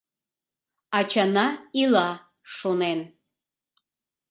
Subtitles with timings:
[0.99, 1.45] Ачана
[1.81, 2.09] ила,
[2.55, 2.99] шонен.